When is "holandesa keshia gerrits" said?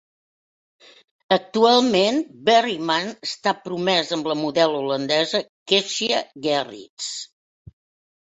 4.79-7.11